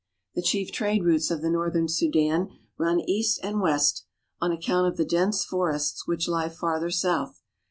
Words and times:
The 0.33 0.41
chief 0.41 0.71
trade 0.71 1.03
routes 1.03 1.29
of 1.29 1.43
the 1.43 1.49
northern 1.51 1.87
Sudan 1.87 2.49
run 2.75 3.01
east 3.01 3.39
and 3.43 3.61
west, 3.61 4.07
on 4.39 4.51
account 4.51 4.87
of 4.87 4.97
the 4.97 5.05
dense 5.05 5.45
forests 5.45 6.07
which 6.07 6.27
lie 6.27 6.49
farther 6.49 6.89
south. 6.89 7.39